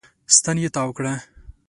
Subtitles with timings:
[0.35, 1.13] ستن يې تاو کړه.